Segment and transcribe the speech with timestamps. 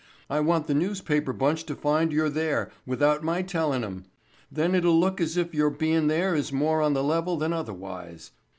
[0.31, 4.05] I want the newspaper bunch to find you're there without my tellin' 'em.
[4.51, 8.31] Then it'll look as if your bein' there is more on the level than otherwise.